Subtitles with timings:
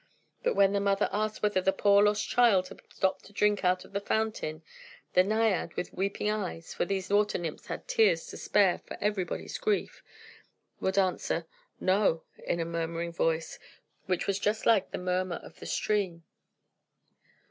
[0.41, 3.85] But when the mother asked whether her poor lost child had stopped to drink out
[3.85, 4.63] of the fountain,
[5.13, 9.59] the naiad, with weeping eyes (for these water nymphs had tears to spare for everybody's
[9.59, 10.01] grief),
[10.79, 11.45] would answer,
[11.79, 13.59] "No!" in a murmuring voice,
[14.07, 16.23] which was just like the murmur of the stream.